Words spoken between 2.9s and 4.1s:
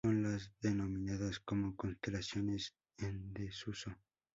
en desuso.